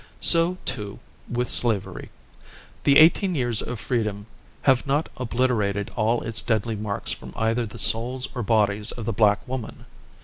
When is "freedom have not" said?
3.79-5.09